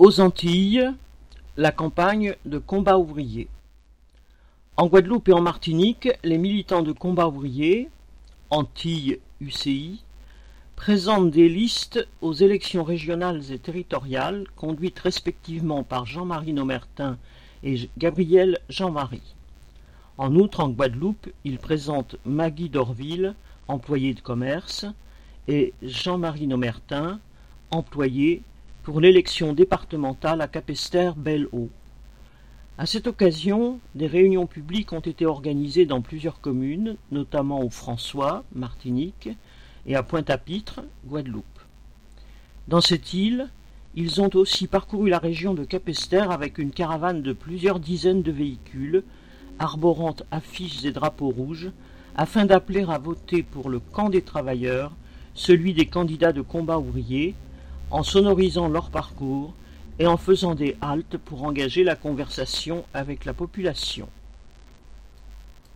[0.00, 0.94] Aux Antilles,
[1.58, 3.48] la campagne de combat ouvrier.
[4.78, 7.90] En Guadeloupe et en Martinique, les militants de combat ouvrier,
[8.48, 10.02] Antilles UCI,
[10.74, 17.18] présentent des listes aux élections régionales et territoriales conduites respectivement par Jean-Marie Nomertin
[17.62, 19.34] et Gabriel Jean-Marie.
[20.16, 23.34] En outre, en Guadeloupe, ils présentent Maggie Dorville,
[23.68, 24.86] employé de commerce,
[25.46, 27.20] et Jean-Marie Nomertin,
[27.70, 28.42] employé
[28.82, 31.68] pour l'élection départementale à Capesterre-Belle-Eau.
[32.78, 38.44] À cette occasion, des réunions publiques ont été organisées dans plusieurs communes, notamment au François,
[38.54, 39.28] Martinique,
[39.86, 41.44] et à Pointe-à-Pitre, Guadeloupe.
[42.68, 43.48] Dans cette île,
[43.94, 48.32] ils ont aussi parcouru la région de Capesterre avec une caravane de plusieurs dizaines de
[48.32, 49.02] véhicules,
[49.58, 51.70] arborant affiches et drapeaux rouges,
[52.16, 54.92] afin d'appeler à voter pour le camp des travailleurs,
[55.34, 57.34] celui des candidats de combat ouvrier,
[57.90, 59.52] en sonorisant leur parcours
[59.98, 64.08] et en faisant des haltes pour engager la conversation avec la population.